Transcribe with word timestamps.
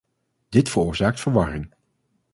Dit 0.49 0.69
veroorzaakt 0.69 1.19
verwarring. 1.19 1.73